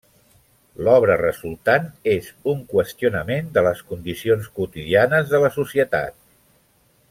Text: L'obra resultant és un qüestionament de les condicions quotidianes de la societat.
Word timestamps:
L'obra 0.85 1.17
resultant 1.19 1.85
és 2.13 2.31
un 2.53 2.63
qüestionament 2.71 3.53
de 3.59 3.65
les 3.69 3.85
condicions 3.93 4.49
quotidianes 4.57 5.31
de 5.35 5.45
la 5.45 5.53
societat. 5.61 6.19